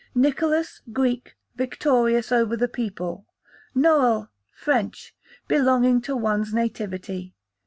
Nicholas, 0.15 0.81
Greek, 0.91 1.35
victorious 1.55 2.31
over 2.31 2.57
the 2.57 2.67
people. 2.67 3.27
Noel, 3.75 4.31
French, 4.51 5.13
belonging 5.47 6.01
to 6.01 6.15
one's 6.17 6.55
nativity. 6.55 7.35